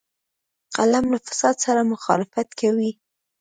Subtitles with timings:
[0.75, 2.91] قلم له فساد سره مخالفت کوي